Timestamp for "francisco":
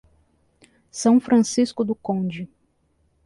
1.19-1.85